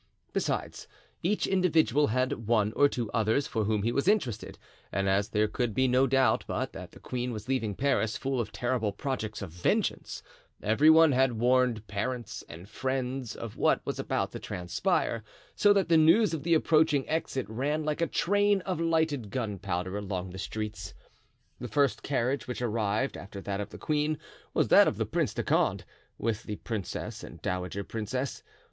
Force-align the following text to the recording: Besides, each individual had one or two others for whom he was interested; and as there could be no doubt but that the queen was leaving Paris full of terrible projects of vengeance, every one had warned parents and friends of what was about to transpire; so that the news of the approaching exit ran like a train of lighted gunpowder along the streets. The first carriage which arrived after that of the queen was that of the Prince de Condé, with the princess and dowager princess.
Besides, 0.33 0.87
each 1.21 1.45
individual 1.45 2.07
had 2.07 2.47
one 2.47 2.73
or 2.73 2.89
two 2.89 3.11
others 3.11 3.45
for 3.45 3.65
whom 3.65 3.83
he 3.83 3.91
was 3.91 4.07
interested; 4.07 4.57
and 4.91 5.07
as 5.07 5.29
there 5.29 5.47
could 5.47 5.75
be 5.75 5.87
no 5.87 6.07
doubt 6.07 6.43
but 6.47 6.73
that 6.73 6.93
the 6.93 6.99
queen 6.99 7.31
was 7.31 7.47
leaving 7.47 7.75
Paris 7.75 8.17
full 8.17 8.41
of 8.41 8.51
terrible 8.51 8.91
projects 8.91 9.43
of 9.43 9.51
vengeance, 9.51 10.23
every 10.63 10.89
one 10.89 11.11
had 11.11 11.33
warned 11.33 11.85
parents 11.85 12.43
and 12.49 12.67
friends 12.67 13.35
of 13.35 13.57
what 13.57 13.85
was 13.85 13.99
about 13.99 14.31
to 14.31 14.39
transpire; 14.39 15.23
so 15.55 15.71
that 15.71 15.87
the 15.87 15.97
news 15.97 16.33
of 16.33 16.41
the 16.41 16.55
approaching 16.55 17.07
exit 17.07 17.47
ran 17.47 17.85
like 17.85 18.01
a 18.01 18.07
train 18.07 18.61
of 18.61 18.81
lighted 18.81 19.29
gunpowder 19.29 19.95
along 19.99 20.31
the 20.31 20.39
streets. 20.39 20.95
The 21.59 21.67
first 21.67 22.01
carriage 22.01 22.47
which 22.47 22.63
arrived 22.63 23.15
after 23.15 23.39
that 23.41 23.61
of 23.61 23.69
the 23.69 23.77
queen 23.77 24.17
was 24.51 24.69
that 24.69 24.87
of 24.87 24.97
the 24.97 25.05
Prince 25.05 25.35
de 25.35 25.43
Condé, 25.43 25.83
with 26.17 26.41
the 26.41 26.55
princess 26.55 27.23
and 27.23 27.39
dowager 27.43 27.83
princess. 27.83 28.41